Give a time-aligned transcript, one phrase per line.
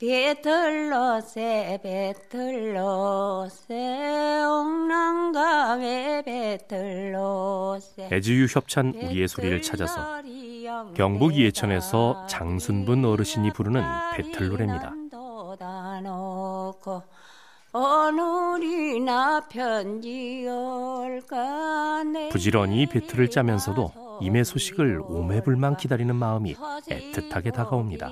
[0.00, 3.74] 배틀로새 배틀로새
[4.44, 10.22] 옥랑강에 배틀로새 애지유 협찬 우리의 소리를 찾아서
[10.96, 13.84] 경북 이해천에서 장순분 어르신이 부르는
[14.14, 14.94] 배틀 노래입니다.
[22.30, 28.10] 부지런히 배틀을 짜면서도 임의 소식을 오매불망 기다리는 마음이 애틋하게 다가옵니다.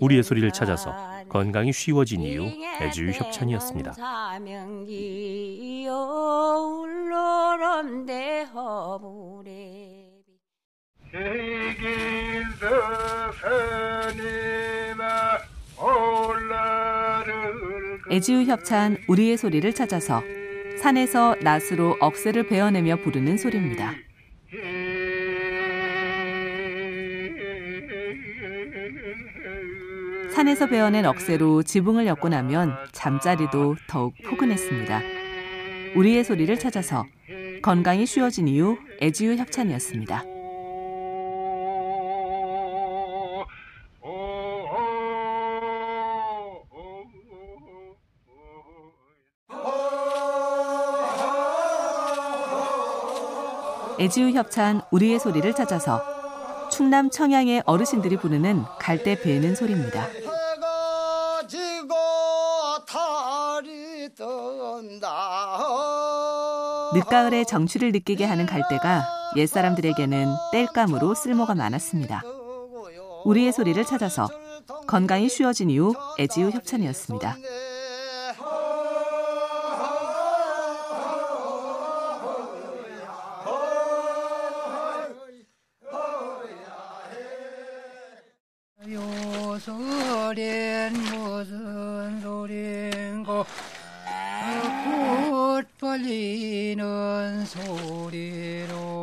[0.00, 0.94] 우리의 소리를 찾아서
[1.28, 2.46] 건강이 쉬워진 이유
[2.80, 3.94] 애주유 협찬이었습니다.
[18.10, 20.22] 애지우 협찬 우리의 소리를 찾아서
[20.82, 23.94] 산에서 낫으로 억새를 베어내며 부르는 소리입니다.
[30.32, 35.02] 산에서 베어낸 억새로 지붕을 엮고 나면 잠자리도 더욱 포근했습니다.
[35.94, 37.04] 우리의 소리를 찾아서
[37.60, 40.24] 건강이 쉬워진 이유 애지유 협찬이었습니다.
[54.00, 56.02] 애지우 협찬 우리의 소리를 찾아서
[56.72, 60.21] 충남 청양의 어르신들이 부르는 갈대 베는 소리입니다.
[66.94, 69.04] 늦가을의 정취를 느끼게 하는 갈대가
[69.36, 72.22] 옛사람들에게는 땔감으로 쓸모가 많았습니다.
[73.24, 74.28] 우리의 소리를 찾아서
[74.86, 77.36] 건강이 쉬워진 이후 애지우 협찬이었습니다.
[89.62, 93.44] 소린 무슨 소린고
[95.92, 97.44] 꽃 벌리는
[98.64, 98.96] 소리로구나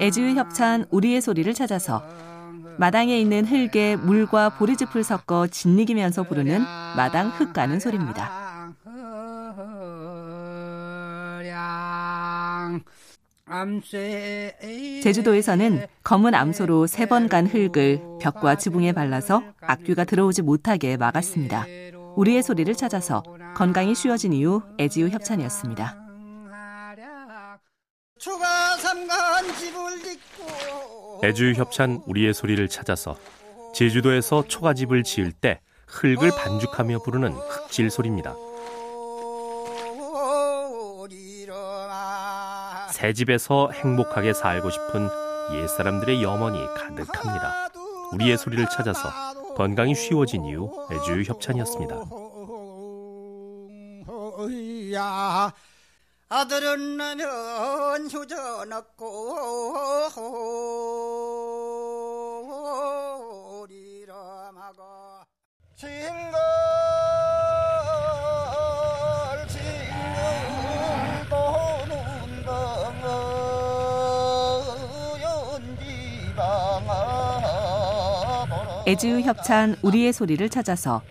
[0.00, 2.02] 애지의 협찬 우리의 소리를 찾아서
[2.76, 6.60] 마당에 있는 흙에 물과 보리즙을 섞어 짓이기면서 부르는
[6.96, 8.42] 마당 흙 가는 소리입니다.
[15.02, 21.64] 제주도에서는 검은 암소로 세 번 간 흙을 벽과 지붕에 발라서 악귀가 들어오지 못하게 막았습니다.
[22.16, 23.22] 우리의 소리를 찾아서
[23.54, 25.96] 건강이 쉬워진 이후 애지우 협찬이었습니다.
[31.24, 33.16] 애지우 협찬 우리의 소리를 찾아서
[33.74, 38.34] 제주도에서 초가집을 지을 때 흙을 반죽하며 부르는 흙질 소리입니다.
[42.92, 45.08] 새 집에서 행복하게 살고 싶은
[45.54, 47.68] 옛사람들의 염원이 가득합니다.
[48.12, 49.08] 우리의 소리를 찾아서
[49.56, 51.96] 건강이 쉬워진 이유 애주유 협찬이었습니다.
[56.28, 59.36] 아들은 나면 효전 없고
[63.68, 64.82] 리람하고
[65.76, 66.36] 친구
[78.86, 81.02] 애지우 협찬 우리의 소리를 찾아서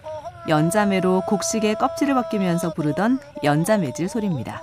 [0.50, 4.62] 연자매로 곡식의 껍질을 벗기면서 부르던 연자매질 소리입니다.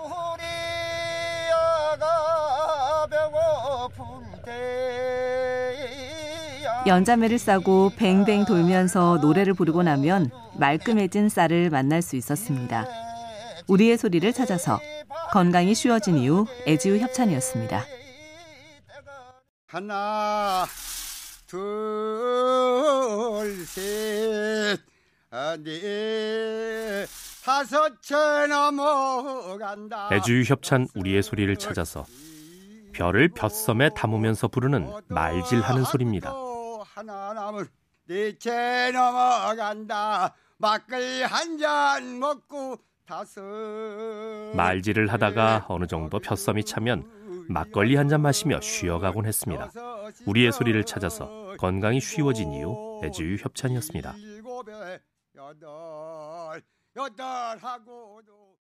[6.87, 12.87] 연자매를 싸고 뱅뱅 돌면서 노래를 부르고 나면 말끔해진 쌀을 만날 수 있었습니다.
[13.69, 14.81] 우리의 소리를 찾아서
[15.33, 17.85] 건강이 쉬워진 이후 애지우 협찬이었습니다.
[19.67, 20.65] 하나
[21.49, 21.65] 둘셋.
[25.65, 27.07] 넷
[27.43, 30.11] 다섯째 넘어간다.
[30.13, 32.05] 애주유 협찬 우리의 소리를 찾아서
[32.93, 36.35] 별을 볕섬에 담으면서 부르는 말질하는 소리입니다.
[36.85, 37.67] 하나 남을
[38.07, 40.35] 넷째 넘어간다.
[40.59, 42.77] 막걸리 한잔 먹고
[43.07, 43.41] 다섯
[44.55, 47.05] 말질을 하다가 어느 정도 볕섬이 차면
[47.49, 49.71] 막걸리 한 잔 마시며 쉬어가곤 했습니다.
[50.27, 54.15] 우리의 소리를 찾아서 건강이 쉬워진 이유 애지유 협찬이었습니다.